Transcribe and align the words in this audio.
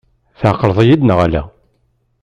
Tɛeqleḍ-iyi-d 0.39 1.01
neɣ 1.03 1.19
ala? 1.25 1.41